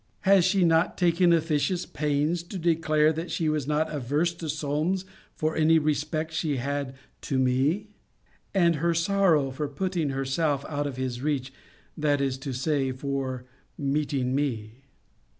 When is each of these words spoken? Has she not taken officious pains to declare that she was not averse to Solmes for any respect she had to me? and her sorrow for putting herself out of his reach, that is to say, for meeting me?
Has 0.21 0.43
she 0.43 0.65
not 0.65 0.97
taken 0.97 1.31
officious 1.31 1.85
pains 1.85 2.41
to 2.41 2.57
declare 2.57 3.13
that 3.13 3.29
she 3.29 3.47
was 3.49 3.67
not 3.67 3.93
averse 3.93 4.33
to 4.33 4.49
Solmes 4.49 5.05
for 5.35 5.55
any 5.55 5.77
respect 5.77 6.33
she 6.33 6.57
had 6.57 6.95
to 7.21 7.37
me? 7.37 7.89
and 8.51 8.77
her 8.77 8.95
sorrow 8.95 9.51
for 9.51 9.67
putting 9.67 10.09
herself 10.09 10.65
out 10.67 10.87
of 10.87 10.97
his 10.97 11.21
reach, 11.21 11.53
that 11.95 12.19
is 12.19 12.39
to 12.39 12.51
say, 12.51 12.91
for 12.91 13.45
meeting 13.77 14.33
me? 14.33 14.85